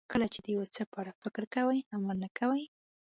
[0.11, 2.63] کله چې د یو څه په اړه فکر کوئ عمل نه کوئ.